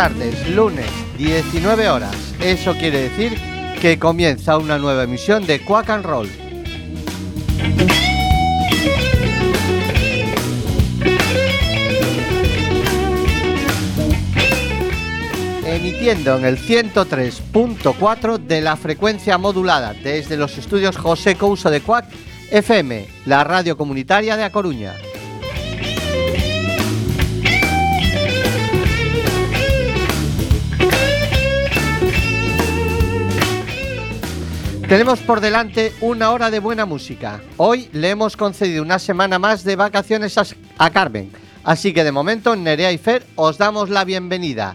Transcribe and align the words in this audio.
tardes, 0.00 0.48
lunes 0.56 0.90
19 1.18 1.90
horas. 1.90 2.16
Eso 2.40 2.72
quiere 2.72 3.10
decir 3.10 3.36
que 3.82 3.98
comienza 3.98 4.56
una 4.56 4.78
nueva 4.78 5.02
emisión 5.02 5.46
de 5.46 5.60
Quack 5.60 5.90
and 5.90 6.06
Roll. 6.06 6.30
Emitiendo 15.66 16.38
en 16.38 16.46
el 16.46 16.56
103.4 16.56 18.38
de 18.38 18.62
la 18.62 18.76
frecuencia 18.76 19.36
modulada 19.36 19.92
desde 19.92 20.38
los 20.38 20.56
estudios 20.56 20.96
José 20.96 21.34
Couso 21.34 21.68
de 21.68 21.82
Quack 21.82 22.06
FM, 22.50 23.06
la 23.26 23.44
radio 23.44 23.76
comunitaria 23.76 24.38
de 24.38 24.44
A 24.44 24.50
Coruña. 24.50 24.94
Tenemos 34.90 35.20
por 35.20 35.40
delante 35.40 35.92
una 36.00 36.32
hora 36.32 36.50
de 36.50 36.58
buena 36.58 36.84
música. 36.84 37.40
Hoy 37.58 37.88
le 37.92 38.10
hemos 38.10 38.36
concedido 38.36 38.82
una 38.82 38.98
semana 38.98 39.38
más 39.38 39.62
de 39.62 39.76
vacaciones 39.76 40.36
a, 40.78 40.90
Carmen. 40.90 41.30
Así 41.62 41.92
que 41.92 42.02
de 42.02 42.10
momento 42.10 42.54
en 42.54 42.64
Nerea 42.64 42.90
y 42.90 42.98
Fer 42.98 43.24
os 43.36 43.56
damos 43.56 43.88
la 43.88 44.04
bienvenida. 44.04 44.74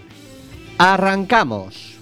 Arrancamos. 0.78 1.95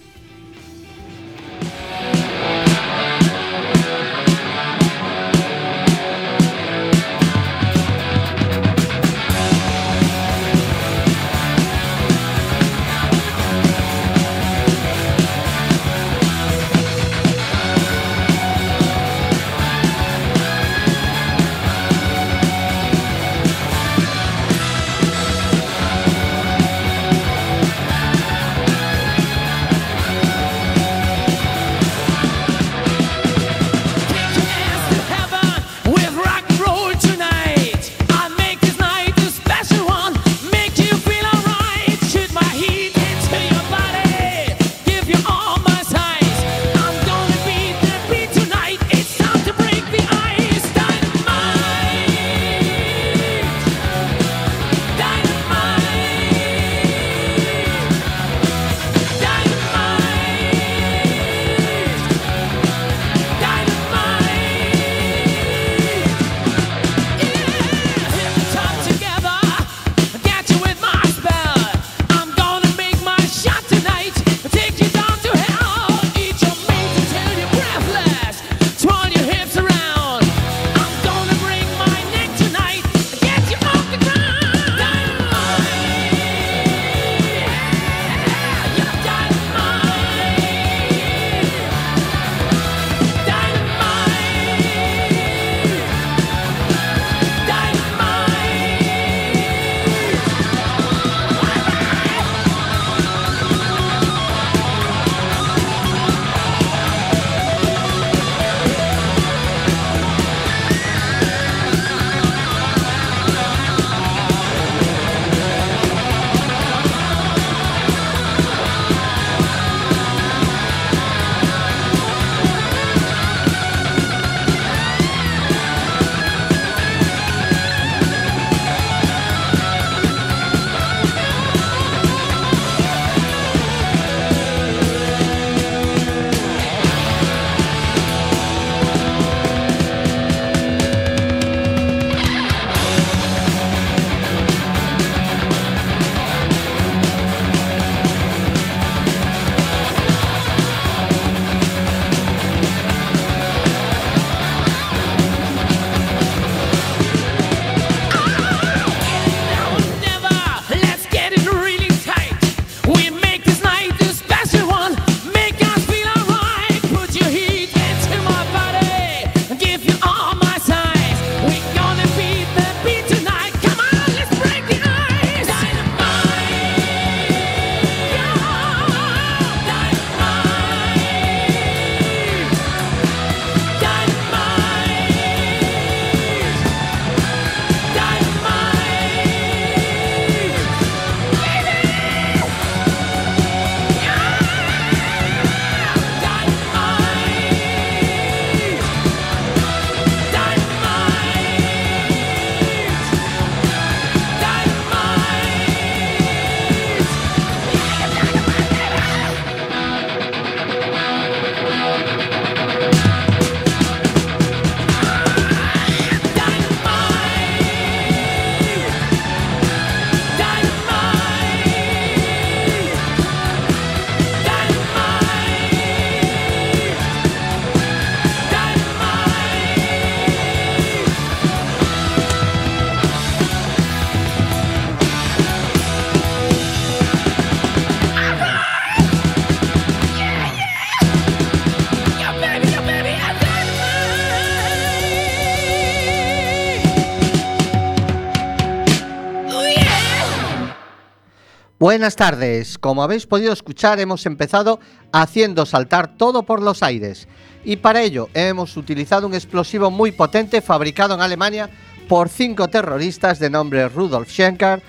Buenas 251.84 252.16
tardes. 252.16 252.78
Como 252.78 253.04
habéis 253.04 253.28
podido 253.28 253.52
escuchar, 253.52 254.00
hemos 254.00 254.26
empezado 254.26 254.80
haciendo 255.12 255.66
saltar 255.66 256.16
todo 256.16 256.44
por 256.44 256.62
los 256.62 256.82
aires. 256.82 257.28
Y 257.66 257.76
para 257.76 258.02
ello 258.02 258.30
hemos 258.34 258.78
utilizado 258.78 259.28
un 259.28 259.34
explosivo 259.34 259.92
muy 259.92 260.14
potente 260.14 260.62
fabricado 260.62 261.14
en 261.14 261.20
Alemania 261.20 261.70
por 262.08 262.30
cinco 262.30 262.70
terroristas 262.70 263.38
de 263.38 263.50
nombre 263.50 263.90
Rudolf 263.90 264.30
Schenker, 264.30 264.82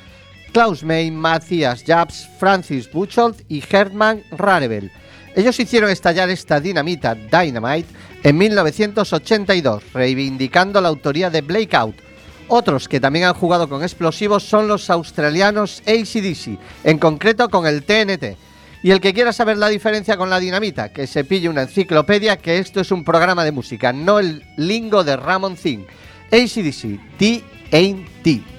Klaus 0.52 0.85
May, 0.85 1.11
Matthias 1.11 1.82
Jabs, 1.85 2.29
Francis 2.38 2.88
Buchholz 2.93 3.43
y 3.49 3.61
Hermann 3.69 4.23
Rarebel. 4.31 4.93
Ellos 5.35 5.58
hicieron 5.58 5.91
estallar 5.91 6.31
esta 6.31 6.61
dinamita 6.61 7.17
Dynamite 7.17 7.93
en 8.23 8.38
1982, 8.38 9.82
reivindicando 9.93 10.81
la 10.81 10.91
autoría 10.91 11.29
de 11.29 11.41
Blackout, 11.41 11.96
otros 12.49 12.88
que 12.88 13.00
también 13.00 13.26
han 13.26 13.35
jugado 13.35 13.69
con 13.69 13.82
explosivos 13.82 14.43
son 14.43 14.69
los 14.69 14.91
australianos 14.91 15.82
ACDC, 15.87 16.58
en 16.85 16.99
concreto 16.99 17.49
con 17.49 17.67
el 17.67 17.85
TNT. 17.85 18.37
Y 18.82 18.91
el 18.91 19.00
que 19.00 19.14
quiera 19.14 19.32
saber 19.32 19.56
la 19.56 19.69
diferencia 19.69 20.17
con 20.17 20.29
la 20.29 20.38
dinamita, 20.38 20.93
que 20.93 21.06
se 21.06 21.25
pille 21.25 21.49
una 21.49 21.62
enciclopedia, 21.62 22.37
que 22.37 22.58
esto 22.58 22.81
es 22.81 22.91
un 22.93 23.02
programa 23.02 23.44
de 23.44 23.52
música, 23.52 23.93
no 23.93 24.19
el 24.19 24.44
lingo 24.56 25.05
de 25.05 25.17
Ramon 25.17 25.56
Thing. 25.56 25.87
ACDC, 26.31 27.17
T-A-T. 27.17 28.53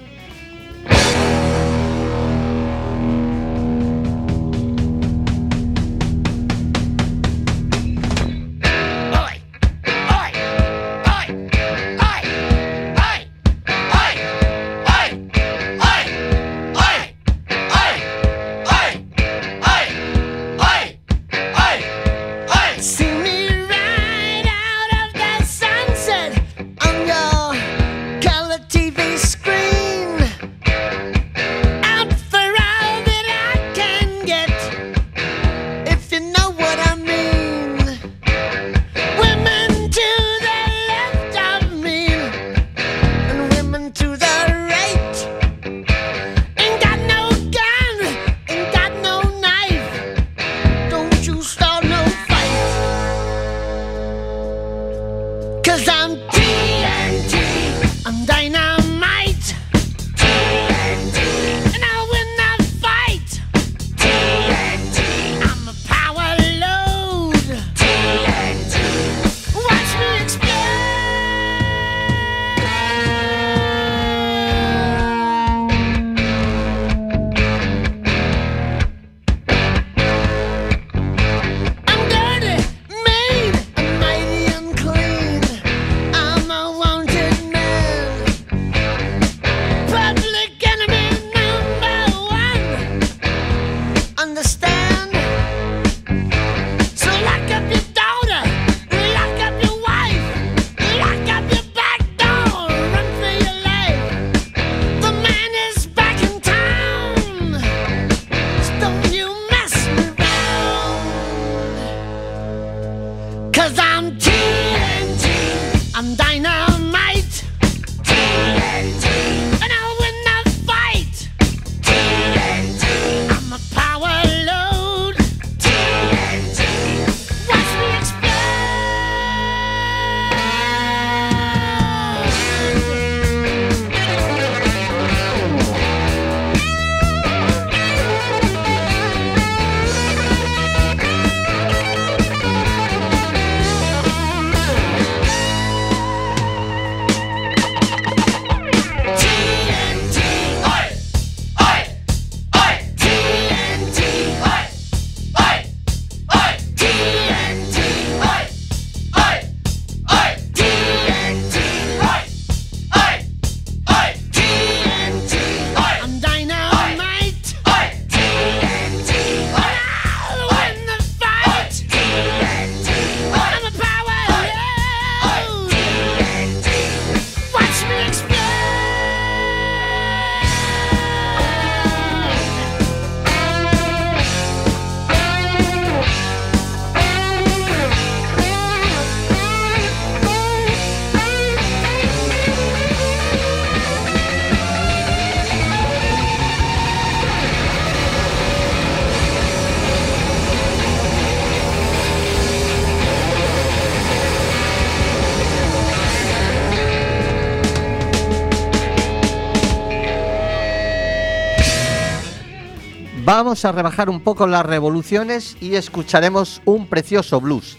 Vamos 213.38 213.66
a 213.66 213.72
rebajar 213.72 214.08
un 214.08 214.20
poco 214.20 214.46
las 214.46 214.64
revoluciones 214.64 215.58
y 215.60 215.74
escucharemos 215.74 216.62
un 216.64 216.86
precioso 216.86 217.38
blues, 217.38 217.76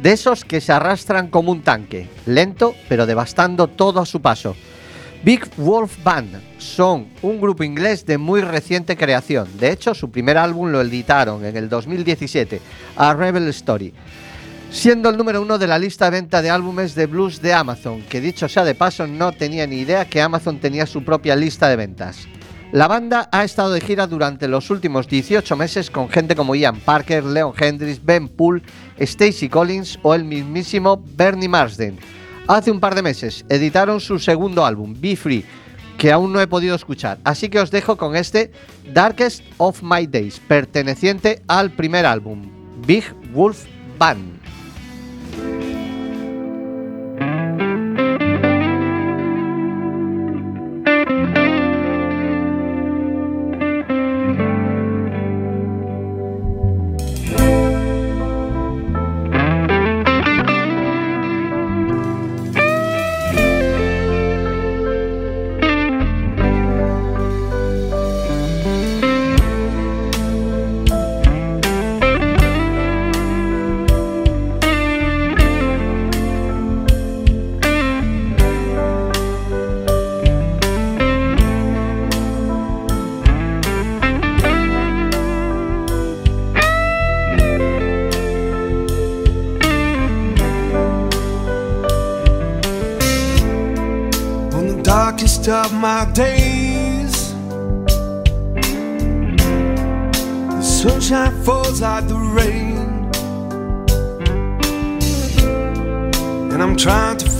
de 0.00 0.12
esos 0.12 0.44
que 0.44 0.60
se 0.60 0.70
arrastran 0.70 1.26
como 1.26 1.50
un 1.50 1.62
tanque, 1.62 2.08
lento 2.26 2.76
pero 2.88 3.06
devastando 3.06 3.66
todo 3.66 3.98
a 3.98 4.06
su 4.06 4.22
paso. 4.22 4.54
Big 5.24 5.50
Wolf 5.56 5.96
Band 6.04 6.40
son 6.58 7.08
un 7.22 7.40
grupo 7.40 7.64
inglés 7.64 8.06
de 8.06 8.18
muy 8.18 8.40
reciente 8.40 8.96
creación. 8.96 9.48
De 9.58 9.72
hecho, 9.72 9.94
su 9.94 10.12
primer 10.12 10.38
álbum 10.38 10.70
lo 10.70 10.80
editaron 10.80 11.44
en 11.44 11.56
el 11.56 11.68
2017, 11.68 12.60
A 12.94 13.12
Rebel 13.12 13.48
Story, 13.48 13.92
siendo 14.70 15.10
el 15.10 15.16
número 15.16 15.42
uno 15.42 15.58
de 15.58 15.66
la 15.66 15.80
lista 15.80 16.04
de 16.04 16.20
venta 16.20 16.40
de 16.40 16.50
álbumes 16.50 16.94
de 16.94 17.06
blues 17.06 17.42
de 17.42 17.52
Amazon, 17.52 18.02
que 18.02 18.20
dicho 18.20 18.48
sea 18.48 18.62
de 18.62 18.76
paso 18.76 19.08
no 19.08 19.32
tenía 19.32 19.66
ni 19.66 19.78
idea 19.78 20.04
que 20.04 20.22
Amazon 20.22 20.60
tenía 20.60 20.86
su 20.86 21.02
propia 21.02 21.34
lista 21.34 21.68
de 21.68 21.74
ventas. 21.74 22.28
La 22.72 22.86
banda 22.86 23.28
ha 23.32 23.42
estado 23.42 23.72
de 23.72 23.80
gira 23.80 24.06
durante 24.06 24.46
los 24.46 24.70
últimos 24.70 25.08
18 25.08 25.56
meses 25.56 25.90
con 25.90 26.08
gente 26.08 26.36
como 26.36 26.54
Ian 26.54 26.78
Parker, 26.78 27.24
Leon 27.24 27.52
Hendrix, 27.58 28.04
Ben 28.04 28.28
Poole, 28.28 28.62
Stacy 28.96 29.48
Collins 29.48 29.98
o 30.02 30.14
el 30.14 30.22
mismísimo 30.22 31.02
Bernie 31.16 31.48
Marsden. 31.48 31.98
Hace 32.46 32.70
un 32.70 32.78
par 32.78 32.94
de 32.94 33.02
meses 33.02 33.44
editaron 33.48 33.98
su 33.98 34.20
segundo 34.20 34.64
álbum, 34.64 34.94
Be 34.96 35.16
Free, 35.16 35.44
que 35.98 36.12
aún 36.12 36.32
no 36.32 36.40
he 36.40 36.46
podido 36.46 36.76
escuchar. 36.76 37.18
Así 37.24 37.48
que 37.48 37.58
os 37.58 37.72
dejo 37.72 37.96
con 37.96 38.14
este 38.14 38.52
Darkest 38.92 39.42
of 39.58 39.82
My 39.82 40.06
Days, 40.06 40.38
perteneciente 40.38 41.42
al 41.48 41.72
primer 41.72 42.06
álbum, 42.06 42.48
Big 42.86 43.04
Wolf 43.32 43.64
Band. 43.98 44.38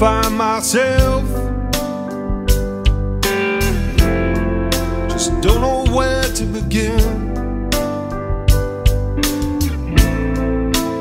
Find 0.01 0.35
myself. 0.35 1.25
Just 5.11 5.31
don't 5.43 5.61
know 5.61 5.85
where 5.95 6.23
to 6.23 6.45
begin. 6.47 7.35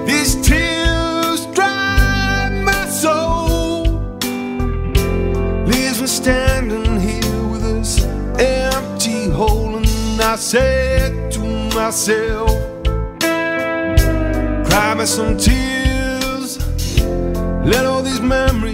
These 0.06 0.36
tears 0.46 1.46
dry 1.56 2.50
my 2.66 2.86
soul. 2.90 3.84
Leaves 5.66 6.02
me 6.02 6.08
standing 6.08 7.00
here 7.00 7.44
with 7.48 7.62
this 7.62 8.04
empty 8.38 9.30
hole. 9.30 9.78
And 9.78 10.22
I 10.22 10.36
said 10.36 11.32
to 11.32 11.40
myself, 11.74 12.50
Cry 14.70 14.94
me 14.94 15.06
some 15.06 15.38
tears. 15.38 16.58
Let 17.64 17.86
all 17.86 18.02
these 18.02 18.20
memories 18.20 18.69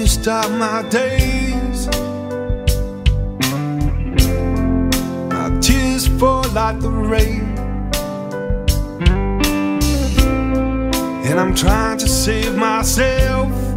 darkest 0.00 0.28
of 0.28 0.50
my 0.58 0.82
days. 0.88 1.86
My 5.28 5.58
tears 5.60 6.06
fall 6.18 6.48
like 6.52 6.80
the 6.80 6.88
rain. 6.90 7.58
And 11.26 11.38
I'm 11.38 11.54
trying 11.54 11.98
to 11.98 12.08
save 12.08 12.56
myself. 12.56 13.69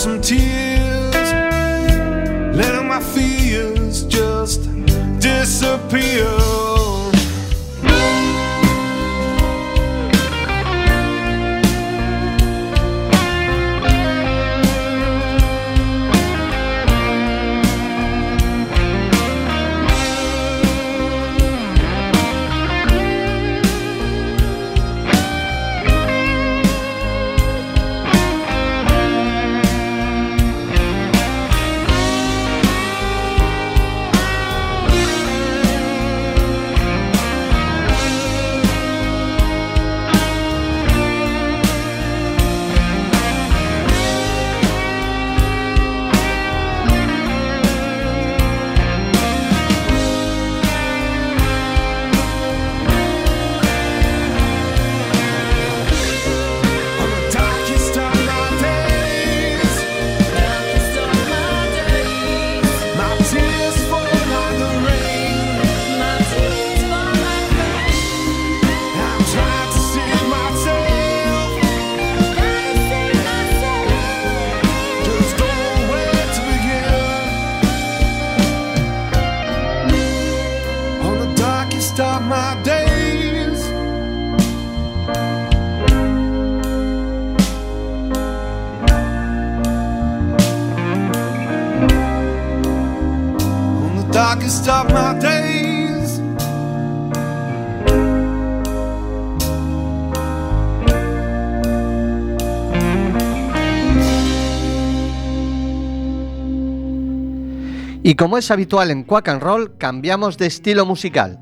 Some 0.00 0.18
tears, 0.22 0.49
Y 108.10 108.16
como 108.16 108.38
es 108.38 108.50
habitual 108.50 108.90
en 108.90 109.04
Quack 109.04 109.28
and 109.28 109.40
Roll, 109.40 109.76
cambiamos 109.78 110.36
de 110.36 110.46
estilo 110.46 110.84
musical. 110.84 111.38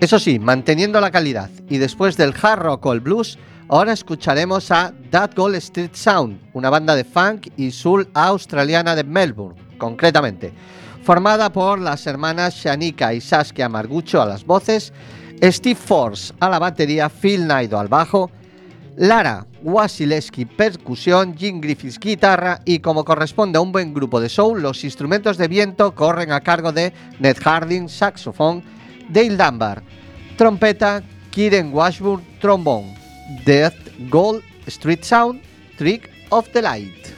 Eso 0.00 0.18
sí, 0.18 0.38
manteniendo 0.38 0.98
la 0.98 1.10
calidad. 1.10 1.50
Y 1.68 1.76
después 1.76 2.16
del 2.16 2.32
hard 2.40 2.60
rock 2.60 2.86
o 2.86 2.94
el 2.94 3.00
blues, 3.00 3.38
ahora 3.68 3.92
escucharemos 3.92 4.70
a 4.70 4.94
That 5.10 5.32
Gold 5.36 5.56
Street 5.56 5.90
Sound, 5.92 6.40
una 6.54 6.70
banda 6.70 6.96
de 6.96 7.04
funk 7.04 7.48
y 7.58 7.70
soul 7.70 8.08
australiana 8.14 8.96
de 8.96 9.04
Melbourne, 9.04 9.60
concretamente. 9.76 10.54
Formada 11.02 11.52
por 11.52 11.78
las 11.78 12.06
hermanas 12.06 12.54
Shanika 12.54 13.12
y 13.12 13.20
Saskia 13.20 13.68
Margucho 13.68 14.22
a 14.22 14.24
las 14.24 14.42
voces, 14.42 14.94
Steve 15.42 15.78
Force 15.78 16.32
a 16.40 16.48
la 16.48 16.58
batería, 16.58 17.10
Phil 17.10 17.46
Naido 17.46 17.78
al 17.78 17.88
bajo, 17.88 18.30
Lara 18.96 19.46
Wasilewski 19.66 20.44
percusión, 20.44 21.36
Jim 21.36 21.60
Griffiths 21.60 21.98
guitarra 21.98 22.60
y 22.64 22.78
como 22.78 23.04
corresponde 23.04 23.58
a 23.58 23.60
un 23.60 23.72
buen 23.72 23.92
grupo 23.92 24.20
de 24.20 24.28
soul, 24.28 24.62
los 24.62 24.84
instrumentos 24.84 25.38
de 25.38 25.48
viento 25.48 25.92
corren 25.92 26.30
a 26.30 26.40
cargo 26.40 26.70
de 26.70 26.92
Ned 27.18 27.36
Harding, 27.42 27.88
saxofón, 27.88 28.62
Dale 29.08 29.36
Dunbar, 29.36 29.82
trompeta, 30.36 31.02
Kieran 31.32 31.74
Washburn, 31.74 32.24
trombón, 32.40 32.94
Death 33.44 33.74
Gold, 34.08 34.44
Street 34.68 35.02
Sound, 35.02 35.42
Trick 35.76 36.08
of 36.30 36.48
the 36.50 36.62
Light. 36.62 37.15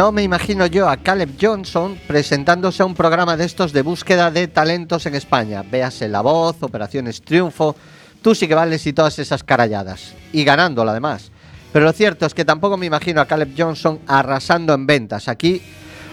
No 0.00 0.12
me 0.12 0.22
imagino 0.22 0.64
yo 0.64 0.88
a 0.88 0.96
Caleb 0.96 1.36
Johnson 1.38 2.00
presentándose 2.06 2.82
a 2.82 2.86
un 2.86 2.94
programa 2.94 3.36
de 3.36 3.44
estos 3.44 3.74
de 3.74 3.82
búsqueda 3.82 4.30
de 4.30 4.48
talentos 4.48 5.04
en 5.04 5.14
España. 5.14 5.62
Véase 5.62 6.08
La 6.08 6.22
Voz, 6.22 6.62
Operaciones 6.62 7.20
Triunfo, 7.20 7.76
Tú 8.22 8.34
sí 8.34 8.48
que 8.48 8.54
vales 8.54 8.86
y 8.86 8.94
todas 8.94 9.18
esas 9.18 9.44
caralladas. 9.44 10.14
Y 10.32 10.42
ganándolo 10.44 10.92
además. 10.92 11.30
Pero 11.70 11.84
lo 11.84 11.92
cierto 11.92 12.24
es 12.24 12.32
que 12.32 12.46
tampoco 12.46 12.78
me 12.78 12.86
imagino 12.86 13.20
a 13.20 13.26
Caleb 13.26 13.52
Johnson 13.54 14.00
arrasando 14.06 14.72
en 14.72 14.86
ventas 14.86 15.28
aquí, 15.28 15.60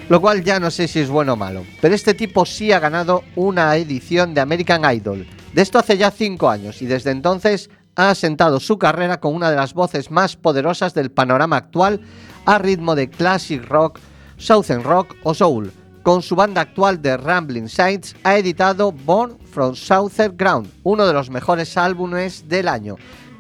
lo 0.10 0.20
cual 0.20 0.44
ya 0.44 0.60
no 0.60 0.70
sé 0.70 0.90
si 0.90 1.00
es 1.00 1.08
bueno 1.08 1.32
o 1.32 1.38
malo. 1.38 1.64
Pero 1.80 1.96
este 1.96 2.14
tipo 2.14 2.46
sí 2.46 2.74
ha 2.74 2.82
ganado 2.82 3.24
una 3.38 3.74
edición 3.78 4.34
de 4.34 4.42
American 4.42 4.84
Idol. 4.94 5.26
De 5.54 5.62
esto 5.62 5.80
hace 5.80 5.98
ya 5.98 6.12
5 6.12 6.50
años 6.50 6.82
y 6.82 6.88
desde 6.88 7.12
entonces 7.12 7.70
ha 7.96 8.10
asentado 8.10 8.60
su 8.60 8.78
carrera 8.78 9.22
con 9.22 9.34
una 9.34 9.50
de 9.50 9.56
las 9.56 9.74
voces 9.74 10.12
más 10.12 10.36
poderosas 10.36 10.94
del 10.94 11.10
panorama 11.10 11.56
actual 11.56 12.02
a 12.48 12.58
ritmo 12.58 12.96
de 12.96 13.10
classic 13.10 13.64
rock, 13.70 14.00
southern 14.38 14.82
rock 14.84 15.16
o 15.24 15.34
soul. 15.34 15.72
Con 16.02 16.22
su 16.22 16.36
banda 16.36 16.62
actual 16.62 17.02
de 17.02 17.18
Rambling 17.18 17.68
Saints 17.68 18.16
ha 18.24 18.38
editado 18.38 18.94
Born 18.94 19.38
from 19.52 19.76
Southern 19.76 20.38
Ground, 20.38 20.72
uno 20.84 21.06
de 21.06 21.14
los 21.14 21.30
mejores 21.30 21.78
álbumes 21.78 22.48
del 22.48 22.70
año. 22.70 22.96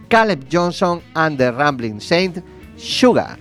Caleb 0.09 0.45
Johnson 0.51 1.01
and 1.15 1.37
the 1.37 1.51
Rambling 1.51 2.01
Saints, 2.01 2.41
Sugar. 2.77 3.37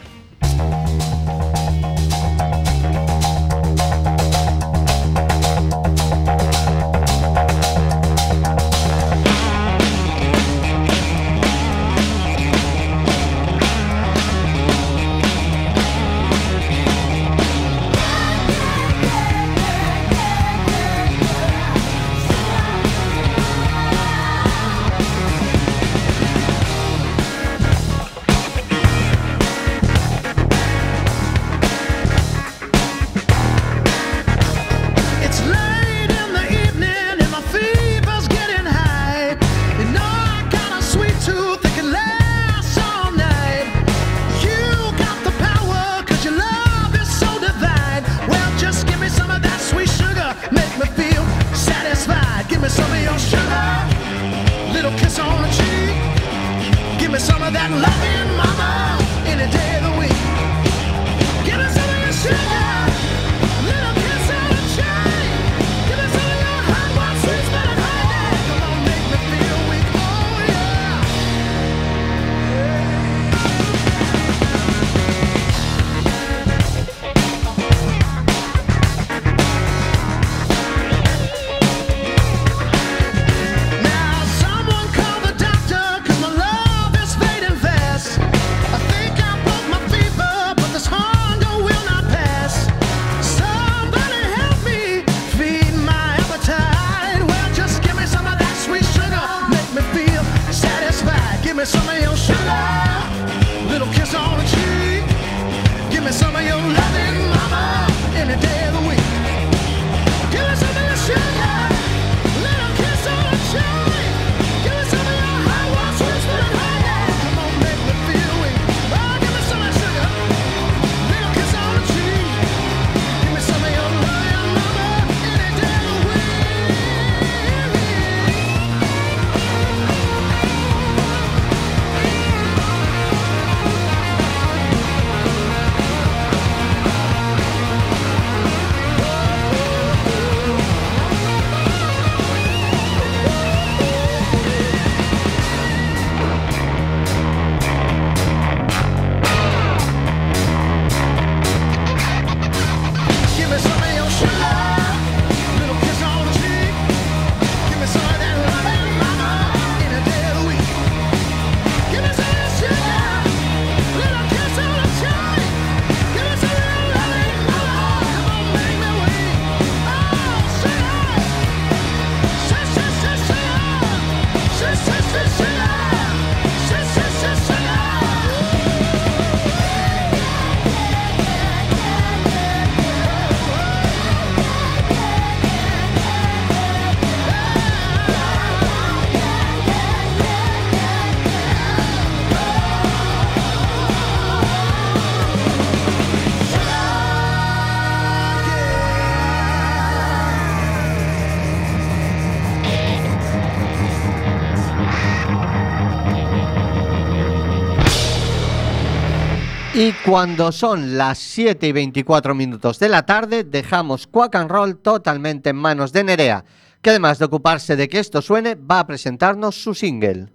Y 209.78 209.92
cuando 210.06 210.52
son 210.52 210.96
las 210.96 211.18
7 211.18 211.66
y 211.66 211.72
24 211.72 212.34
minutos 212.34 212.78
de 212.78 212.88
la 212.88 213.04
tarde, 213.04 213.44
dejamos 213.44 214.06
Quack 214.06 214.36
and 214.36 214.50
Roll 214.50 214.78
totalmente 214.78 215.50
en 215.50 215.56
manos 215.56 215.92
de 215.92 216.02
Nerea, 216.02 216.46
que 216.80 216.88
además 216.88 217.18
de 217.18 217.26
ocuparse 217.26 217.76
de 217.76 217.86
que 217.86 217.98
esto 217.98 218.22
suene, 218.22 218.54
va 218.54 218.80
a 218.80 218.86
presentarnos 218.86 219.62
su 219.62 219.74
single. 219.74 220.28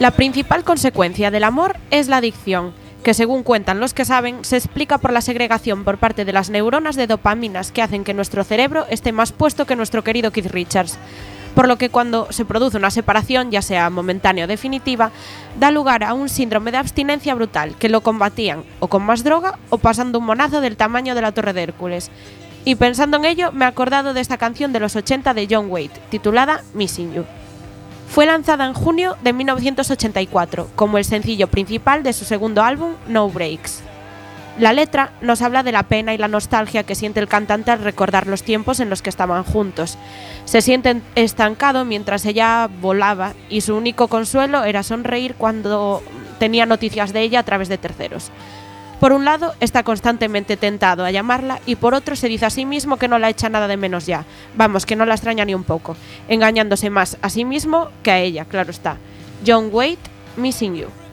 La 0.00 0.12
principal 0.12 0.62
consecuencia 0.62 1.32
del 1.32 1.42
amor 1.42 1.76
es 1.90 2.06
la 2.06 2.18
adicción, 2.18 2.72
que 3.02 3.14
según 3.14 3.42
cuentan 3.42 3.80
los 3.80 3.94
que 3.94 4.04
saben, 4.04 4.44
se 4.44 4.56
explica 4.56 4.98
por 4.98 5.12
la 5.12 5.20
segregación 5.20 5.82
por 5.82 5.98
parte 5.98 6.24
de 6.24 6.32
las 6.32 6.50
neuronas 6.50 6.94
de 6.94 7.08
dopaminas 7.08 7.72
que 7.72 7.82
hacen 7.82 8.04
que 8.04 8.14
nuestro 8.14 8.44
cerebro 8.44 8.86
esté 8.90 9.10
más 9.10 9.32
puesto 9.32 9.66
que 9.66 9.74
nuestro 9.74 10.04
querido 10.04 10.30
Keith 10.30 10.52
Richards. 10.52 10.96
Por 11.56 11.66
lo 11.66 11.78
que 11.78 11.90
cuando 11.90 12.30
se 12.30 12.44
produce 12.44 12.76
una 12.76 12.92
separación, 12.92 13.50
ya 13.50 13.60
sea 13.60 13.90
momentánea 13.90 14.44
o 14.44 14.46
definitiva, 14.48 15.10
da 15.58 15.72
lugar 15.72 16.04
a 16.04 16.14
un 16.14 16.28
síndrome 16.28 16.70
de 16.70 16.76
abstinencia 16.76 17.34
brutal, 17.34 17.74
que 17.74 17.88
lo 17.88 18.00
combatían 18.00 18.62
o 18.78 18.86
con 18.86 19.02
más 19.02 19.24
droga 19.24 19.58
o 19.68 19.78
pasando 19.78 20.20
un 20.20 20.26
monazo 20.26 20.60
del 20.60 20.76
tamaño 20.76 21.16
de 21.16 21.22
la 21.22 21.32
Torre 21.32 21.54
de 21.54 21.64
Hércules. 21.64 22.12
Y 22.64 22.76
pensando 22.76 23.16
en 23.16 23.24
ello, 23.24 23.50
me 23.50 23.64
he 23.64 23.68
acordado 23.68 24.14
de 24.14 24.20
esta 24.20 24.38
canción 24.38 24.72
de 24.72 24.78
los 24.78 24.94
80 24.94 25.34
de 25.34 25.48
John 25.50 25.66
Waite, 25.68 25.98
titulada 26.08 26.62
Missing 26.74 27.14
You. 27.14 27.24
Fue 28.10 28.26
lanzada 28.26 28.64
en 28.64 28.72
junio 28.72 29.16
de 29.22 29.32
1984 29.32 30.70
como 30.74 30.98
el 30.98 31.04
sencillo 31.04 31.46
principal 31.48 32.02
de 32.02 32.12
su 32.12 32.24
segundo 32.24 32.62
álbum 32.62 32.94
No 33.06 33.28
Breaks. 33.28 33.82
La 34.58 34.72
letra 34.72 35.12
nos 35.20 35.40
habla 35.40 35.62
de 35.62 35.70
la 35.70 35.84
pena 35.84 36.14
y 36.14 36.18
la 36.18 36.26
nostalgia 36.26 36.82
que 36.82 36.96
siente 36.96 37.20
el 37.20 37.28
cantante 37.28 37.70
al 37.70 37.84
recordar 37.84 38.26
los 38.26 38.42
tiempos 38.42 38.80
en 38.80 38.90
los 38.90 39.02
que 39.02 39.10
estaban 39.10 39.44
juntos. 39.44 39.98
Se 40.46 40.62
siente 40.62 41.00
estancado 41.14 41.84
mientras 41.84 42.24
ella 42.24 42.68
volaba 42.80 43.34
y 43.48 43.60
su 43.60 43.76
único 43.76 44.08
consuelo 44.08 44.64
era 44.64 44.82
sonreír 44.82 45.36
cuando 45.36 46.02
tenía 46.40 46.66
noticias 46.66 47.12
de 47.12 47.20
ella 47.20 47.40
a 47.40 47.44
través 47.44 47.68
de 47.68 47.78
terceros. 47.78 48.32
Por 49.00 49.12
un 49.12 49.24
lado, 49.24 49.54
está 49.60 49.84
constantemente 49.84 50.56
tentado 50.56 51.04
a 51.04 51.10
llamarla 51.10 51.60
y 51.66 51.76
por 51.76 51.94
otro 51.94 52.16
se 52.16 52.28
dice 52.28 52.46
a 52.46 52.50
sí 52.50 52.66
mismo 52.66 52.96
que 52.96 53.06
no 53.06 53.18
la 53.18 53.30
echa 53.30 53.48
nada 53.48 53.68
de 53.68 53.76
menos 53.76 54.06
ya. 54.06 54.24
Vamos, 54.56 54.86
que 54.86 54.96
no 54.96 55.06
la 55.06 55.14
extraña 55.14 55.44
ni 55.44 55.54
un 55.54 55.62
poco, 55.62 55.96
engañándose 56.28 56.90
más 56.90 57.16
a 57.22 57.30
sí 57.30 57.44
mismo 57.44 57.90
que 58.02 58.10
a 58.10 58.18
ella, 58.18 58.44
claro 58.44 58.70
está. 58.70 58.96
John 59.46 59.68
Waite, 59.72 60.10
Missing 60.36 60.74
You. 60.74 61.07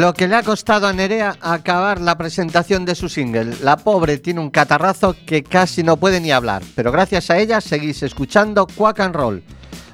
Lo 0.00 0.14
que 0.14 0.28
le 0.28 0.34
ha 0.36 0.42
costado 0.42 0.86
a 0.86 0.94
Nerea 0.94 1.36
acabar 1.42 2.00
la 2.00 2.16
presentación 2.16 2.86
de 2.86 2.94
su 2.94 3.10
single. 3.10 3.54
La 3.62 3.76
pobre 3.76 4.16
tiene 4.16 4.40
un 4.40 4.48
catarrazo 4.48 5.14
que 5.26 5.42
casi 5.42 5.82
no 5.82 5.98
puede 5.98 6.22
ni 6.22 6.32
hablar, 6.32 6.62
pero 6.74 6.90
gracias 6.90 7.28
a 7.28 7.36
ella 7.36 7.60
seguís 7.60 8.02
escuchando 8.02 8.66
Quack 8.66 9.00
and 9.00 9.14
Roll. 9.14 9.42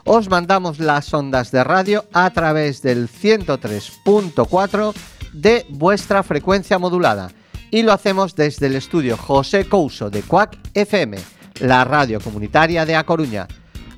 Os 0.04 0.30
mandamos 0.30 0.78
las 0.78 1.12
ondas 1.12 1.50
de 1.50 1.64
radio 1.64 2.04
a 2.12 2.30
través 2.30 2.82
del 2.82 3.08
103.4 3.08 4.94
de 5.32 5.66
vuestra 5.70 6.22
frecuencia 6.22 6.78
modulada 6.78 7.32
y 7.72 7.82
lo 7.82 7.92
hacemos 7.92 8.36
desde 8.36 8.66
el 8.66 8.76
estudio 8.76 9.16
José 9.16 9.68
Couso 9.68 10.08
de 10.08 10.22
Quack 10.22 10.56
FM, 10.72 11.18
la 11.62 11.82
radio 11.82 12.20
comunitaria 12.20 12.86
de 12.86 12.94
A 12.94 13.02
Coruña. 13.02 13.48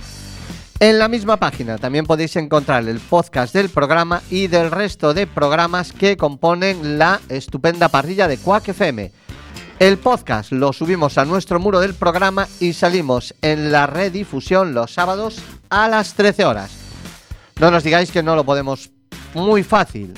En 0.79 0.97
la 0.97 1.07
misma 1.07 1.37
página 1.37 1.77
también 1.77 2.07
podéis 2.07 2.35
encontrar 2.37 2.87
el 2.87 2.99
podcast 2.99 3.53
del 3.53 3.69
programa 3.69 4.23
y 4.31 4.47
del 4.47 4.71
resto 4.71 5.13
de 5.13 5.27
programas 5.27 5.93
que 5.93 6.17
componen 6.17 6.97
la 6.97 7.21
estupenda 7.29 7.89
parrilla 7.89 8.27
de 8.27 8.37
Quack 8.37 8.69
FM. 8.69 9.11
El 9.77 9.99
podcast 9.99 10.51
lo 10.51 10.73
subimos 10.73 11.19
a 11.19 11.25
nuestro 11.25 11.59
muro 11.59 11.79
del 11.79 11.93
programa 11.93 12.47
y 12.59 12.73
salimos 12.73 13.35
en 13.41 13.71
la 13.71 13.87
redifusión 13.87 14.73
los 14.73 14.93
sábados 14.93 15.39
a 15.69 15.87
las 15.87 16.15
13 16.15 16.45
horas. 16.45 16.71
No 17.59 17.69
nos 17.69 17.83
digáis 17.83 18.09
que 18.11 18.23
no 18.23 18.35
lo 18.35 18.43
podemos 18.43 18.89
muy 19.35 19.61
fácil. 19.63 20.15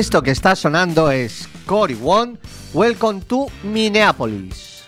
Esto 0.00 0.22
que 0.22 0.30
está 0.30 0.56
sonando 0.56 1.10
es 1.10 1.46
Cory 1.66 1.98
One, 2.02 2.38
Welcome 2.72 3.20
to 3.26 3.48
Minneapolis. 3.62 4.84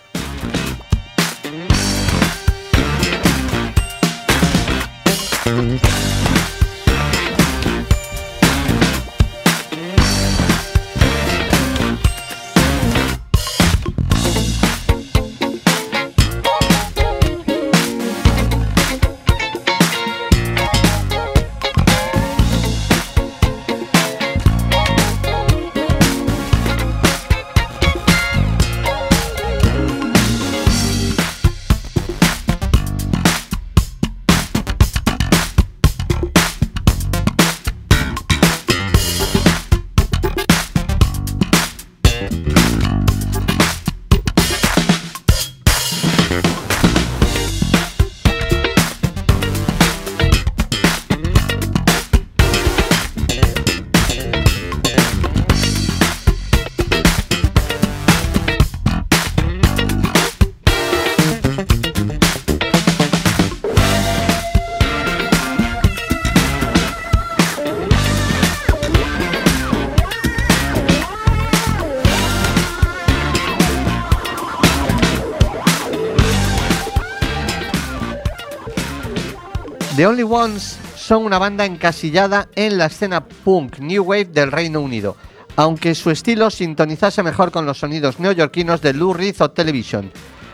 The 80.03 80.09
Only 80.09 80.25
Ones 80.25 80.79
son 80.97 81.25
una 81.25 81.39
banda 81.39 81.65
encasillada 81.65 82.49
en 82.57 82.77
la 82.77 82.87
escena 82.87 83.25
punk 83.25 83.79
New 83.79 84.03
Wave 84.03 84.25
del 84.25 84.51
Reino 84.51 84.81
Unido, 84.81 85.17
aunque 85.55 85.95
su 85.95 86.11
estilo 86.11 86.51
sintonizase 86.51 87.23
mejor 87.23 87.53
con 87.53 87.67
los 87.67 87.79
sonidos 87.79 88.19
neoyorquinos 88.19 88.83
de 88.83 88.95
Lou 88.95 89.15
Reed 89.15 89.41
o 89.41 89.53
Television. 89.53 90.11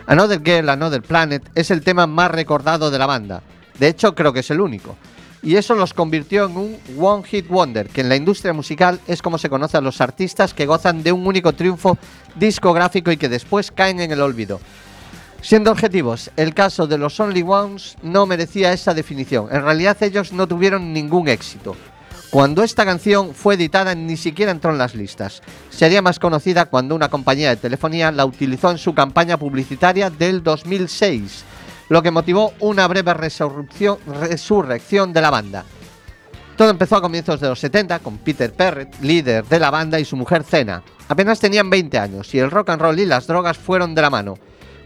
Another 0.06 0.42
Girl, 0.44 0.68
Another 0.68 1.00
Planet 1.00 1.50
es 1.54 1.70
el 1.70 1.80
tema 1.80 2.06
más 2.06 2.30
recordado 2.30 2.90
de 2.90 2.98
la 2.98 3.06
banda. 3.06 3.42
De 3.78 3.88
hecho, 3.88 4.14
creo 4.14 4.34
que 4.34 4.40
es 4.40 4.50
el 4.50 4.60
único. 4.60 4.96
Y 5.42 5.56
eso 5.56 5.74
los 5.74 5.94
convirtió 5.94 6.44
en 6.44 6.54
un 6.54 6.76
One 6.98 7.24
Hit 7.24 7.48
Wonder, 7.48 7.88
que 7.88 8.02
en 8.02 8.10
la 8.10 8.16
industria 8.16 8.52
musical 8.52 9.00
es 9.06 9.22
como 9.22 9.38
se 9.38 9.48
conoce 9.48 9.78
a 9.78 9.80
los 9.80 10.02
artistas 10.02 10.52
que 10.52 10.66
gozan 10.66 11.02
de 11.02 11.12
un 11.12 11.26
único 11.26 11.54
triunfo 11.54 11.96
discográfico 12.34 13.10
y 13.12 13.16
que 13.16 13.30
después 13.30 13.70
caen 13.70 14.00
en 14.00 14.12
el 14.12 14.20
olvido. 14.20 14.60
Siendo 15.40 15.70
objetivos, 15.70 16.30
el 16.36 16.52
caso 16.52 16.86
de 16.86 16.98
los 16.98 17.18
Only 17.20 17.42
Ones 17.42 17.96
no 18.02 18.26
merecía 18.26 18.72
esa 18.72 18.92
definición. 18.92 19.48
En 19.50 19.62
realidad 19.62 19.96
ellos 20.02 20.32
no 20.32 20.48
tuvieron 20.48 20.92
ningún 20.92 21.28
éxito. 21.28 21.76
Cuando 22.30 22.62
esta 22.62 22.84
canción 22.84 23.32
fue 23.34 23.54
editada 23.54 23.94
ni 23.94 24.18
siquiera 24.18 24.52
entró 24.52 24.72
en 24.72 24.78
las 24.78 24.94
listas. 24.94 25.40
Sería 25.70 26.02
más 26.02 26.18
conocida 26.18 26.66
cuando 26.66 26.94
una 26.94 27.08
compañía 27.08 27.48
de 27.50 27.56
telefonía 27.56 28.12
la 28.12 28.26
utilizó 28.26 28.70
en 28.70 28.76
su 28.78 28.94
campaña 28.94 29.38
publicitaria 29.38 30.10
del 30.10 30.42
2006, 30.42 31.44
lo 31.88 32.02
que 32.02 32.10
motivó 32.10 32.52
una 32.58 32.86
breve 32.86 33.14
resurrección, 33.14 35.12
de 35.12 35.20
la 35.22 35.30
banda. 35.30 35.64
Todo 36.56 36.68
empezó 36.68 36.96
a 36.96 37.00
comienzos 37.00 37.40
de 37.40 37.48
los 37.48 37.60
70 37.60 38.00
con 38.00 38.18
Peter 38.18 38.52
Perret, 38.52 39.00
líder 39.00 39.46
de 39.46 39.60
la 39.60 39.70
banda, 39.70 39.98
y 40.00 40.04
su 40.04 40.16
mujer 40.16 40.42
Cena. 40.42 40.82
Apenas 41.08 41.40
tenían 41.40 41.70
20 41.70 41.98
años 41.98 42.34
y 42.34 42.40
el 42.40 42.50
rock 42.50 42.70
and 42.70 42.82
roll 42.82 42.98
y 42.98 43.06
las 43.06 43.26
drogas 43.26 43.56
fueron 43.56 43.94
de 43.94 44.02
la 44.02 44.10
mano. 44.10 44.34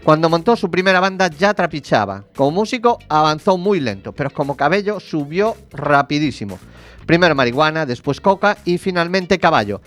Cuando 0.03 0.27
montó 0.27 0.57
su 0.57 0.69
primera 0.69 0.99
banda 0.99 1.29
ya 1.29 1.53
trapichaba. 1.53 2.25
Como 2.35 2.51
músico 2.51 2.99
avanzó 3.07 3.57
muy 3.57 3.79
lento, 3.79 4.11
pero 4.11 4.29
como 4.31 4.57
cabello 4.57 4.99
subió 4.99 5.55
rapidísimo. 5.71 6.59
Primero 7.05 7.35
marihuana, 7.35 7.85
después 7.85 8.19
coca 8.19 8.57
y 8.65 8.77
finalmente 8.77 9.39
caballo. 9.39 9.81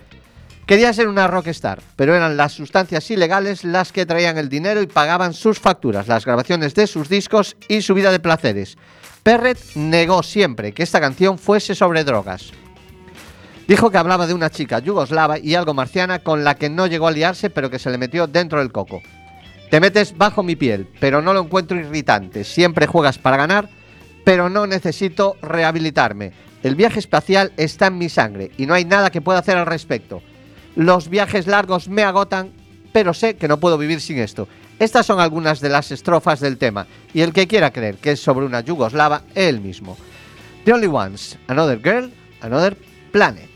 Quería 0.64 0.92
ser 0.94 1.08
una 1.08 1.26
rockstar, 1.26 1.82
pero 1.96 2.14
eran 2.14 2.38
las 2.38 2.52
sustancias 2.52 3.10
ilegales 3.10 3.62
las 3.62 3.92
que 3.92 4.06
traían 4.06 4.38
el 4.38 4.48
dinero 4.48 4.80
y 4.80 4.86
pagaban 4.86 5.34
sus 5.34 5.60
facturas, 5.60 6.08
las 6.08 6.24
grabaciones 6.24 6.74
de 6.74 6.86
sus 6.86 7.10
discos 7.10 7.54
y 7.68 7.82
su 7.82 7.92
vida 7.92 8.10
de 8.10 8.18
placeres. 8.18 8.78
Perret 9.22 9.58
negó 9.74 10.22
siempre 10.22 10.72
que 10.72 10.82
esta 10.82 10.98
canción 10.98 11.36
fuese 11.36 11.74
sobre 11.74 12.04
drogas. 12.04 12.52
Dijo 13.68 13.90
que 13.90 13.98
hablaba 13.98 14.26
de 14.26 14.34
una 14.34 14.48
chica 14.48 14.78
yugoslava 14.78 15.38
y 15.38 15.54
algo 15.56 15.74
marciana 15.74 16.20
con 16.20 16.42
la 16.42 16.54
que 16.54 16.70
no 16.70 16.86
llegó 16.86 17.06
a 17.06 17.12
liarse 17.12 17.50
pero 17.50 17.68
que 17.68 17.78
se 17.78 17.90
le 17.90 17.98
metió 17.98 18.26
dentro 18.26 18.60
del 18.60 18.72
coco. 18.72 19.02
Te 19.70 19.80
metes 19.80 20.16
bajo 20.16 20.42
mi 20.42 20.56
piel, 20.56 20.88
pero 21.00 21.20
no 21.22 21.32
lo 21.32 21.40
encuentro 21.40 21.78
irritante. 21.78 22.44
Siempre 22.44 22.86
juegas 22.86 23.18
para 23.18 23.36
ganar, 23.36 23.68
pero 24.24 24.48
no 24.48 24.66
necesito 24.66 25.36
rehabilitarme. 25.42 26.32
El 26.62 26.74
viaje 26.74 26.98
espacial 26.98 27.52
está 27.56 27.88
en 27.88 27.98
mi 27.98 28.08
sangre 28.08 28.50
y 28.56 28.66
no 28.66 28.74
hay 28.74 28.84
nada 28.84 29.10
que 29.10 29.20
pueda 29.20 29.40
hacer 29.40 29.56
al 29.56 29.66
respecto. 29.66 30.22
Los 30.76 31.08
viajes 31.08 31.46
largos 31.46 31.88
me 31.88 32.02
agotan, 32.02 32.52
pero 32.92 33.14
sé 33.14 33.36
que 33.36 33.48
no 33.48 33.58
puedo 33.58 33.78
vivir 33.78 34.00
sin 34.00 34.18
esto. 34.18 34.48
Estas 34.78 35.06
son 35.06 35.20
algunas 35.20 35.60
de 35.60 35.70
las 35.70 35.90
estrofas 35.90 36.40
del 36.40 36.58
tema, 36.58 36.86
y 37.14 37.22
el 37.22 37.32
que 37.32 37.46
quiera 37.46 37.72
creer 37.72 37.96
que 37.96 38.12
es 38.12 38.20
sobre 38.20 38.44
una 38.44 38.60
yugoslava, 38.60 39.22
él 39.34 39.60
mismo. 39.60 39.96
The 40.64 40.74
Only 40.74 40.88
Ones, 40.88 41.38
Another 41.46 41.80
Girl, 41.82 42.12
Another 42.42 42.76
Planet. 43.10 43.48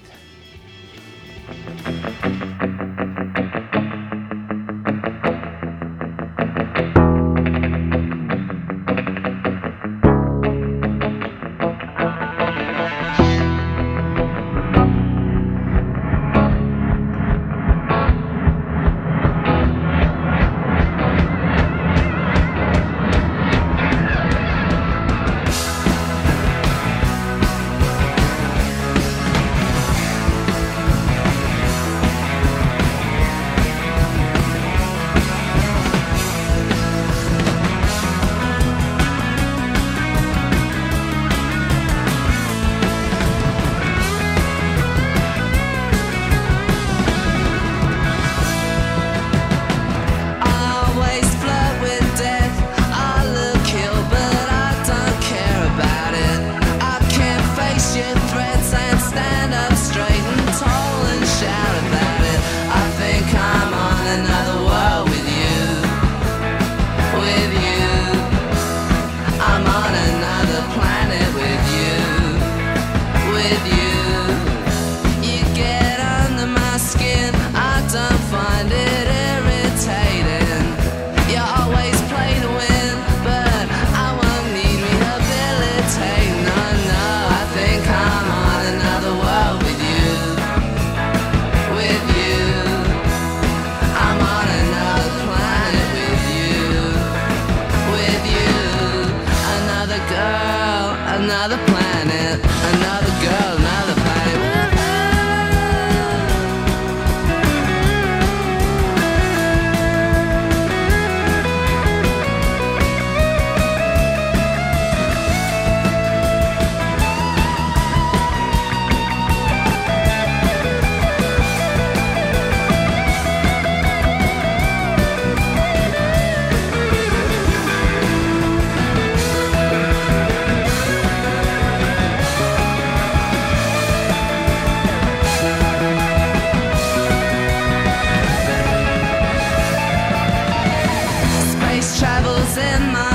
In 142.57 142.91
my 142.93 143.10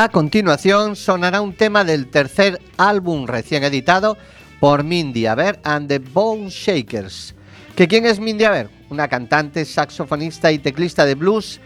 A 0.00 0.08
continuación 0.08 0.96
sonará 0.96 1.42
un 1.42 1.52
tema 1.52 1.84
del 1.84 2.06
tercer 2.06 2.58
álbum 2.78 3.26
recién 3.26 3.64
editado 3.64 4.16
por 4.58 4.82
Mindy 4.82 5.26
Aber 5.26 5.60
and 5.62 5.88
the 5.88 5.98
Bone 5.98 6.48
Shakers. 6.48 7.34
¿Que 7.76 7.86
quién 7.86 8.06
es 8.06 8.18
Mindy 8.18 8.44
Aber? 8.44 8.70
Una 8.88 9.08
cantante, 9.08 9.62
saxofonista 9.66 10.52
y 10.52 10.58
teclista 10.58 11.04
de 11.04 11.16
blues 11.16 11.60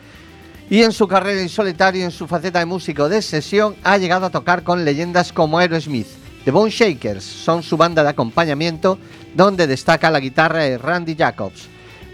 y 0.69 0.83
en 0.83 0.91
su 0.91 1.07
carrera 1.07 1.43
en 1.43 1.49
solitario 1.49 2.01
y 2.01 2.05
en 2.07 2.11
su 2.11 2.27
faceta 2.27 2.59
de 2.59 2.67
músico 2.67 3.09
de 3.09 3.23
sesión 3.23 3.77
ha 3.85 3.99
llegado 3.99 4.27
a 4.27 4.31
tocar 4.31 4.65
con 4.65 4.85
leyendas 4.85 5.33
como 5.33 5.61
Aerosmith. 5.61 6.09
The 6.45 6.51
Bone 6.51 6.73
Shakers 6.73 7.23
son 7.23 7.63
su 7.63 7.77
banda 7.77 8.03
de 8.03 8.09
acompañamiento 8.09 8.99
donde 9.37 9.69
destaca 9.69 10.11
la 10.11 10.19
guitarra 10.19 10.65
de 10.65 10.77
Randy 10.77 11.15
Jacobs. 11.15 11.69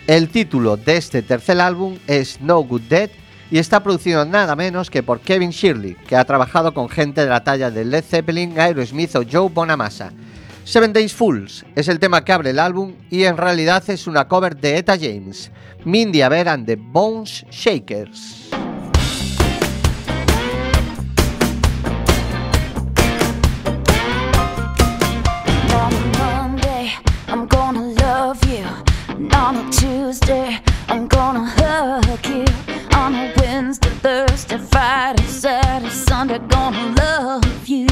El 0.07 0.29
título 0.29 0.77
de 0.77 0.99
este 0.99 1.23
tercer 1.23 1.59
álbum 1.63 1.97
es 2.07 2.43
No 2.43 2.61
Good 2.61 2.83
Dead 2.91 3.11
y 3.51 3.59
está 3.59 3.83
producido 3.83 4.25
nada 4.25 4.55
menos 4.57 4.91
que 4.91 5.03
por 5.03 5.21
Kevin 5.21 5.51
Shirley, 5.51 5.95
que 6.07 6.17
ha 6.17 6.25
trabajado 6.25 6.73
con 6.73 6.89
gente 6.89 7.23
de 7.23 7.29
la 7.29 7.43
talla 7.43 7.71
de 7.71 7.85
Led 7.85 8.05
Zeppelin, 8.05 8.59
Aerosmith 8.59 9.17
o 9.17 9.23
Joe 9.31 9.49
Bonamassa. 9.49 10.13
Seven 10.65 10.93
Days 10.93 11.13
Fools 11.13 11.65
es 11.75 11.89
el 11.89 11.99
tema 11.99 12.25
que 12.25 12.33
abre 12.33 12.51
el 12.51 12.59
álbum 12.59 12.95
y 13.11 13.25
en 13.25 13.37
realidad 13.37 13.83
es 13.89 14.07
una 14.07 14.29
cover 14.29 14.57
de 14.57 14.79
Etta 14.79 14.97
James, 14.97 15.51
Mindy 15.85 16.23
Aber 16.23 16.49
and 16.49 16.67
the 16.67 16.77
Bones 16.77 17.45
Shakers. 17.51 18.51
Thursday, 34.51 34.67
Friday, 34.67 35.23
Saturday, 35.27 35.91
Sunday, 35.91 36.39
gonna 36.49 36.95
love 36.97 37.69
you. 37.69 37.87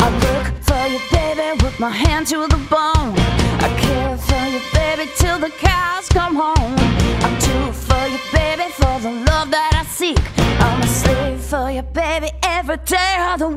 I 0.00 0.08
work 0.24 0.54
for 0.62 0.86
you, 0.86 0.98
baby, 1.12 1.62
with 1.62 1.78
my 1.78 1.90
hand 1.90 2.26
to 2.28 2.46
the 2.46 2.56
bone. 2.70 3.14
I 3.60 3.68
care 3.78 4.16
for 4.16 4.46
you, 4.46 4.60
baby, 4.72 5.10
till 5.16 5.38
the 5.38 5.50
cows 5.50 6.08
come 6.08 6.34
home. 6.34 6.76
I'm 7.24 7.38
do 7.40 7.72
for 7.72 8.06
you, 8.06 8.18
baby, 8.32 8.70
for 8.72 8.98
the 9.00 9.10
love 9.28 9.50
that 9.50 9.72
I 9.74 9.84
seek. 9.84 10.18
I'm 10.38 10.82
a 10.82 10.86
slave 10.86 11.40
for 11.40 11.70
you, 11.70 11.82
baby, 11.82 12.30
every 12.42 12.78
day 12.78 13.16
of 13.30 13.38
the 13.40 13.48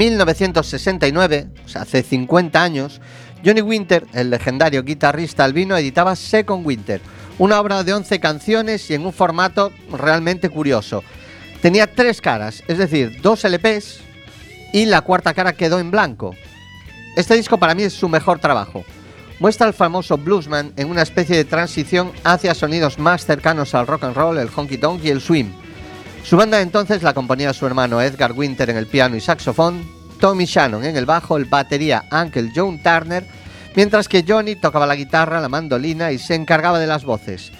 1969, 0.00 1.48
o 1.62 1.68
sea, 1.68 1.82
hace 1.82 2.02
50 2.02 2.62
años, 2.62 3.02
Johnny 3.44 3.60
Winter, 3.60 4.06
el 4.14 4.30
legendario 4.30 4.82
guitarrista 4.82 5.44
albino, 5.44 5.76
editaba 5.76 6.16
Second 6.16 6.66
Winter, 6.66 7.02
una 7.38 7.60
obra 7.60 7.84
de 7.84 7.92
11 7.92 8.18
canciones 8.18 8.90
y 8.90 8.94
en 8.94 9.04
un 9.04 9.12
formato 9.12 9.70
realmente 9.92 10.48
curioso. 10.48 11.04
Tenía 11.60 11.86
tres 11.86 12.22
caras, 12.22 12.62
es 12.66 12.78
decir, 12.78 13.20
dos 13.20 13.44
LPs 13.44 14.00
y 14.72 14.86
la 14.86 15.02
cuarta 15.02 15.34
cara 15.34 15.52
quedó 15.52 15.78
en 15.78 15.90
blanco. 15.90 16.34
Este 17.14 17.36
disco 17.36 17.58
para 17.58 17.74
mí 17.74 17.82
es 17.82 17.92
su 17.92 18.08
mejor 18.08 18.38
trabajo. 18.38 18.86
Muestra 19.38 19.66
al 19.66 19.74
famoso 19.74 20.16
bluesman 20.16 20.72
en 20.76 20.88
una 20.88 21.02
especie 21.02 21.36
de 21.36 21.44
transición 21.44 22.10
hacia 22.24 22.54
sonidos 22.54 22.98
más 22.98 23.26
cercanos 23.26 23.74
al 23.74 23.86
rock 23.86 24.04
and 24.04 24.16
roll, 24.16 24.38
el 24.38 24.48
honky 24.48 24.78
tonk 24.78 25.04
y 25.04 25.10
el 25.10 25.20
swing. 25.20 25.50
Su 26.24 26.36
banda 26.36 26.60
entonces 26.60 27.02
la 27.02 27.14
componía 27.14 27.52
su 27.52 27.66
hermano 27.66 28.00
Edgar 28.00 28.32
Winter 28.32 28.70
en 28.70 28.76
el 28.76 28.86
piano 28.86 29.16
y 29.16 29.20
saxofón, 29.20 29.84
Tommy 30.20 30.44
Shannon 30.44 30.84
en 30.84 30.96
el 30.96 31.06
bajo, 31.06 31.36
el 31.36 31.46
batería 31.46 32.04
Uncle 32.12 32.52
John 32.54 32.80
Turner, 32.82 33.24
mientras 33.74 34.06
que 34.06 34.24
Johnny 34.26 34.54
tocaba 34.54 34.86
la 34.86 34.94
guitarra, 34.94 35.40
la 35.40 35.48
mandolina 35.48 36.12
y 36.12 36.18
se 36.18 36.34
encargaba 36.34 36.78
de 36.78 36.86
las 36.86 37.04
voces. 37.04 37.50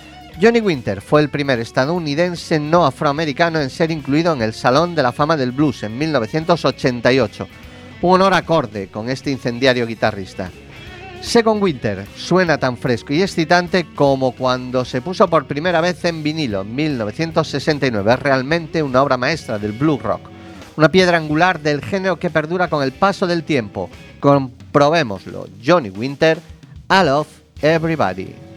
Johnny 0.40 0.60
Winter 0.60 1.00
fue 1.00 1.20
el 1.20 1.30
primer 1.30 1.58
estadounidense 1.58 2.60
no 2.60 2.86
afroamericano 2.86 3.60
en 3.60 3.70
ser 3.70 3.90
incluido 3.90 4.32
en 4.32 4.42
el 4.42 4.54
Salón 4.54 4.94
de 4.94 5.02
la 5.02 5.12
Fama 5.12 5.36
del 5.36 5.52
Blues 5.52 5.82
en 5.82 5.98
1988. 5.98 7.48
Un 8.02 8.14
honor 8.14 8.34
acorde 8.34 8.88
con 8.88 9.10
este 9.10 9.30
incendiario 9.30 9.86
guitarrista. 9.86 10.50
Second 11.20 11.62
Winter 11.62 12.06
suena 12.16 12.58
tan 12.58 12.76
fresco 12.76 13.12
y 13.12 13.22
excitante 13.22 13.86
como 13.94 14.32
cuando 14.32 14.84
se 14.84 15.02
puso 15.02 15.28
por 15.28 15.46
primera 15.46 15.80
vez 15.80 16.04
en 16.04 16.22
vinilo 16.22 16.62
en 16.62 16.74
1969. 16.74 18.12
Es 18.12 18.18
realmente 18.18 18.82
una 18.82 19.02
obra 19.02 19.16
maestra 19.16 19.58
del 19.58 19.72
blues 19.72 20.02
rock. 20.02 20.22
Una 20.76 20.88
piedra 20.88 21.18
angular 21.18 21.60
del 21.60 21.82
género 21.82 22.18
que 22.18 22.30
perdura 22.30 22.68
con 22.68 22.82
el 22.82 22.92
paso 22.92 23.26
del 23.26 23.44
tiempo. 23.44 23.90
Comprobémoslo. 24.18 25.46
Johnny 25.64 25.90
Winter, 25.90 26.38
I 26.88 27.04
Love 27.04 27.28
Everybody. 27.60 28.49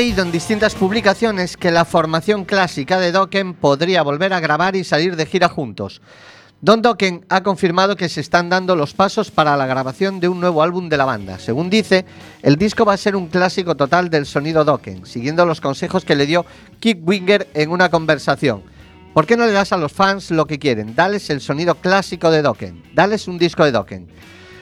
Leído 0.00 0.22
en 0.22 0.32
distintas 0.32 0.74
publicaciones 0.74 1.58
que 1.58 1.70
la 1.70 1.84
formación 1.84 2.46
clásica 2.46 2.98
de 2.98 3.12
Dokken 3.12 3.52
podría 3.52 4.00
volver 4.00 4.32
a 4.32 4.40
grabar 4.40 4.74
y 4.74 4.82
salir 4.82 5.14
de 5.14 5.26
gira 5.26 5.50
juntos. 5.50 6.00
Don 6.62 6.80
Dokken 6.80 7.26
ha 7.28 7.42
confirmado 7.42 7.96
que 7.96 8.08
se 8.08 8.22
están 8.22 8.48
dando 8.48 8.76
los 8.76 8.94
pasos 8.94 9.30
para 9.30 9.58
la 9.58 9.66
grabación 9.66 10.18
de 10.18 10.28
un 10.28 10.40
nuevo 10.40 10.62
álbum 10.62 10.88
de 10.88 10.96
la 10.96 11.04
banda. 11.04 11.38
Según 11.38 11.68
dice, 11.68 12.06
el 12.40 12.56
disco 12.56 12.86
va 12.86 12.94
a 12.94 12.96
ser 12.96 13.14
un 13.14 13.26
clásico 13.26 13.74
total 13.76 14.08
del 14.08 14.24
sonido 14.24 14.64
Dokken, 14.64 15.04
siguiendo 15.04 15.44
los 15.44 15.60
consejos 15.60 16.06
que 16.06 16.16
le 16.16 16.24
dio 16.24 16.46
Kick 16.78 17.06
Winger 17.06 17.48
en 17.52 17.70
una 17.70 17.90
conversación. 17.90 18.62
¿Por 19.12 19.26
qué 19.26 19.36
no 19.36 19.44
le 19.44 19.52
das 19.52 19.74
a 19.74 19.76
los 19.76 19.92
fans 19.92 20.30
lo 20.30 20.46
que 20.46 20.58
quieren? 20.58 20.94
Dales 20.94 21.28
el 21.28 21.42
sonido 21.42 21.74
clásico 21.74 22.30
de 22.30 22.40
Dokken. 22.40 22.84
Dales 22.94 23.28
un 23.28 23.36
disco 23.36 23.66
de 23.66 23.72
Dokken. 23.72 24.08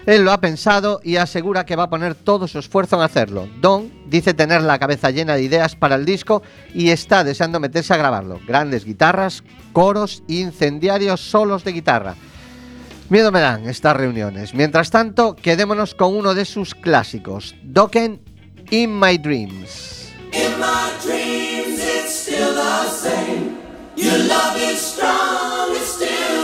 Él 0.09 0.25
lo 0.25 0.33
ha 0.33 0.41
pensado 0.41 1.03
y 1.05 1.17
asegura 1.17 1.67
que 1.67 1.77
va 1.77 1.83
a 1.83 1.91
poner 1.91 2.15
todo 2.15 2.49
su 2.49 2.59
esfuerzo 2.59 2.97
en 2.97 3.03
hacerlo. 3.03 3.47
Don 3.61 3.93
dice 4.07 4.33
tener 4.33 4.63
la 4.63 4.79
cabeza 4.79 5.11
llena 5.11 5.35
de 5.35 5.43
ideas 5.43 5.77
para 5.77 5.97
el 5.97 6.07
disco 6.07 6.43
y 6.73 6.89
está 6.89 7.25
deseando 7.25 7.61
meterse 7.61 7.93
a 7.93 7.99
grabarlo. 7.99 8.41
Grandes 8.49 8.87
guitarras, 8.87 9.45
coros, 9.75 10.23
incendiarios 10.27 11.21
solos 11.21 11.63
de 11.63 11.73
guitarra. 11.73 12.15
Miedo 13.11 13.31
me 13.31 13.41
dan 13.41 13.69
estas 13.69 13.99
reuniones. 13.99 14.55
Mientras 14.55 14.91
tanto, 14.91 15.37
quedémonos 15.37 15.95
con 15.95 16.17
uno 16.17 16.33
de 16.33 16.47
sus 16.47 16.75
clásicos, 16.75 17.55
Dokken 17.63 18.23
In 18.71 18.99
My 18.99 19.19
Dreams. 19.19 20.11
In 20.33 20.59
my 20.59 20.91
dreams, 21.05 21.81
it's 21.81 22.23
still 22.23 22.55
the 22.55 22.89
same. 22.89 23.59
Your 23.95 24.17
love 24.27 24.57
is 24.57 24.81
strong, 24.81 25.77
it 25.77 25.83
still 25.83 26.38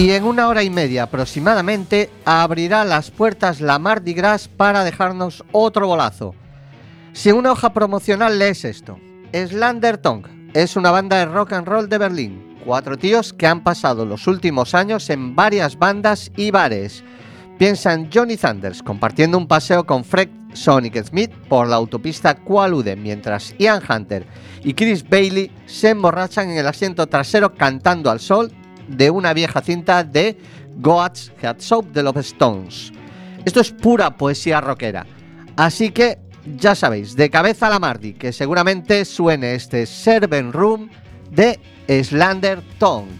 Y 0.00 0.12
en 0.12 0.24
una 0.24 0.48
hora 0.48 0.62
y 0.62 0.70
media 0.70 1.02
aproximadamente 1.02 2.08
abrirá 2.24 2.86
las 2.86 3.10
puertas 3.10 3.60
la 3.60 3.78
Mardi 3.78 4.14
Gras 4.14 4.48
para 4.48 4.82
dejarnos 4.82 5.44
otro 5.52 5.86
bolazo. 5.88 6.34
Si 7.12 7.30
una 7.32 7.52
hoja 7.52 7.74
promocional 7.74 8.38
lees 8.38 8.64
esto, 8.64 8.98
Slander 9.34 9.98
Tongue 9.98 10.30
es 10.54 10.74
una 10.76 10.90
banda 10.90 11.18
de 11.18 11.26
rock 11.26 11.52
and 11.52 11.68
roll 11.68 11.86
de 11.86 11.98
Berlín. 11.98 12.56
Cuatro 12.64 12.96
tíos 12.96 13.34
que 13.34 13.46
han 13.46 13.62
pasado 13.62 14.06
los 14.06 14.26
últimos 14.26 14.74
años 14.74 15.10
en 15.10 15.36
varias 15.36 15.78
bandas 15.78 16.32
y 16.34 16.50
bares. 16.50 17.04
Piensa 17.58 17.92
en 17.92 18.10
Johnny 18.10 18.38
Thunders 18.38 18.82
compartiendo 18.82 19.36
un 19.36 19.46
paseo 19.46 19.84
con 19.84 20.02
Fred 20.02 20.30
Sonic 20.54 21.04
Smith 21.04 21.30
por 21.46 21.68
la 21.68 21.76
autopista 21.76 22.36
Qualude, 22.36 22.96
mientras 22.96 23.54
Ian 23.58 23.82
Hunter 23.86 24.24
y 24.64 24.72
Chris 24.72 25.06
Bailey 25.06 25.50
se 25.66 25.90
emborrachan 25.90 26.48
en 26.48 26.56
el 26.56 26.66
asiento 26.66 27.06
trasero 27.06 27.54
cantando 27.54 28.10
al 28.10 28.18
sol 28.18 28.50
de 28.90 29.10
una 29.10 29.32
vieja 29.32 29.60
cinta 29.60 30.04
de 30.04 30.36
Goats 30.76 31.32
Head 31.42 31.56
Soap 31.58 31.86
de 31.92 32.02
los 32.02 32.16
Stones. 32.16 32.92
Esto 33.44 33.60
es 33.60 33.70
pura 33.70 34.16
poesía 34.16 34.60
rockera. 34.60 35.06
Así 35.56 35.90
que 35.90 36.18
ya 36.58 36.74
sabéis, 36.74 37.16
de 37.16 37.30
cabeza 37.30 37.66
a 37.66 37.70
la 37.70 37.78
Mardi, 37.78 38.14
que 38.14 38.32
seguramente 38.32 39.04
suene 39.04 39.54
este 39.54 39.86
Servant 39.86 40.54
Room 40.54 40.90
de 41.30 41.58
Slander 42.02 42.62
Tongue. 42.78 43.18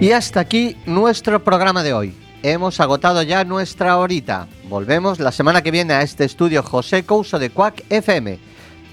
Y 0.00 0.12
hasta 0.12 0.38
aquí 0.38 0.76
nuestro 0.86 1.42
programa 1.42 1.82
de 1.82 1.92
hoy. 1.92 2.14
Hemos 2.44 2.78
agotado 2.78 3.20
ya 3.22 3.42
nuestra 3.42 3.98
horita. 3.98 4.46
Volvemos 4.68 5.18
la 5.18 5.32
semana 5.32 5.60
que 5.62 5.72
viene 5.72 5.92
a 5.92 6.02
este 6.02 6.24
estudio 6.24 6.62
José 6.62 7.02
Couso 7.02 7.40
de 7.40 7.50
Quack 7.50 7.82
FM 7.90 8.38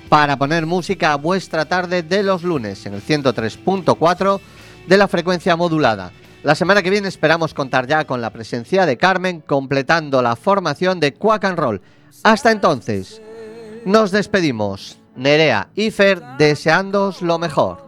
para 0.10 0.36
poner 0.38 0.66
música 0.66 1.14
a 1.14 1.18
vuestra 1.18 1.66
tarde 1.66 2.01
de 2.01 2.24
los 2.24 2.41
lunes 2.41 2.88
en 2.88 2.95
el 2.95 3.03
103.4 3.03 4.39
de 4.88 4.97
la 4.97 5.08
frecuencia 5.08 5.56
modulada. 5.56 6.12
La 6.41 6.56
semana 6.56 6.82
que 6.82 6.89
viene 6.89 7.08
esperamos 7.08 7.53
contar 7.53 7.86
ya 7.86 8.06
con 8.06 8.20
la 8.20 8.32
presencia 8.32 8.88
de 8.88 8.97
Carmen 8.97 9.41
completando 9.41 10.24
la 10.24 10.36
formación 10.36 10.99
de 10.99 11.14
Quack 11.14 11.45
and 11.45 11.60
Roll. 11.60 11.82
Hasta 12.24 12.51
entonces, 12.51 13.22
nos 13.86 14.10
despedimos. 14.10 14.97
Nerea 15.16 15.70
y 15.76 15.91
Fer 15.91 16.22
deseándoos 16.39 17.22
lo 17.22 17.38
mejor. 17.38 17.85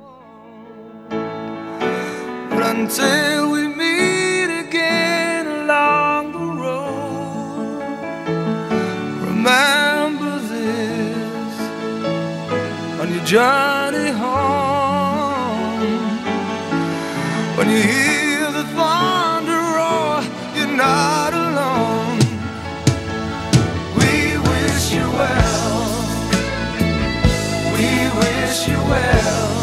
until 2.80 3.52
we 3.52 3.68
meet 3.68 4.50
again 4.66 5.48
along 5.48 6.32
the 6.32 6.48
road. 6.64 7.82
Remember 9.30 10.38
this 10.54 11.56
on 13.02 13.08
your 13.16 13.26
journey 13.26 14.12
home. 14.12 15.72
When 17.58 17.68
you 17.72 17.82
hear 17.82 18.52
the 18.60 18.66
thunder 18.78 19.62
roar, 19.78 20.22
you're 20.56 20.78
not 20.88 21.32
alone. 21.34 22.20
We 24.00 24.38
wish 24.50 24.86
you 24.98 25.08
well. 25.22 25.82
We 27.76 27.90
wish 28.22 28.68
you 28.70 28.80
well. 28.94 29.57